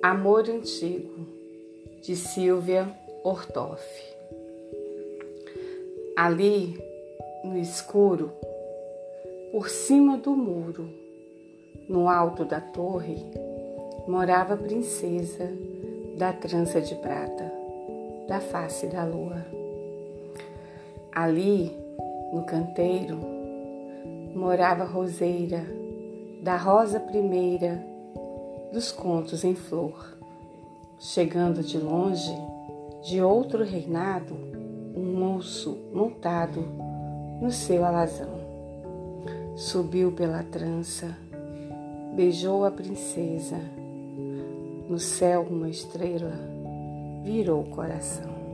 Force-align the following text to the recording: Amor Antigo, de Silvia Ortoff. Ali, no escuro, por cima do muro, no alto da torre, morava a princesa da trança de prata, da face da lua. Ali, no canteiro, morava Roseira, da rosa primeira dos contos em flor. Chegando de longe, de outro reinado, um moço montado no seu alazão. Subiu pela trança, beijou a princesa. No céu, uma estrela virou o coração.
Amor 0.00 0.48
Antigo, 0.48 1.26
de 2.00 2.14
Silvia 2.14 2.88
Ortoff. 3.24 3.82
Ali, 6.16 6.80
no 7.42 7.58
escuro, 7.58 8.30
por 9.50 9.68
cima 9.68 10.16
do 10.16 10.36
muro, 10.36 10.88
no 11.88 12.08
alto 12.08 12.44
da 12.44 12.60
torre, 12.60 13.16
morava 14.06 14.54
a 14.54 14.56
princesa 14.56 15.50
da 16.16 16.32
trança 16.32 16.80
de 16.80 16.94
prata, 16.94 17.52
da 18.28 18.38
face 18.38 18.86
da 18.86 19.04
lua. 19.04 19.44
Ali, 21.10 21.72
no 22.32 22.44
canteiro, 22.44 23.18
morava 24.32 24.84
Roseira, 24.84 25.66
da 26.40 26.56
rosa 26.56 27.00
primeira 27.00 27.97
dos 28.72 28.92
contos 28.92 29.44
em 29.44 29.54
flor. 29.54 30.16
Chegando 30.98 31.62
de 31.62 31.78
longe, 31.78 32.34
de 33.02 33.22
outro 33.22 33.64
reinado, 33.64 34.34
um 34.94 35.16
moço 35.16 35.78
montado 35.92 36.60
no 37.40 37.50
seu 37.50 37.84
alazão. 37.84 38.38
Subiu 39.56 40.12
pela 40.12 40.42
trança, 40.42 41.16
beijou 42.14 42.64
a 42.64 42.70
princesa. 42.70 43.58
No 44.88 44.98
céu, 44.98 45.46
uma 45.48 45.68
estrela 45.68 46.32
virou 47.24 47.62
o 47.62 47.70
coração. 47.70 48.47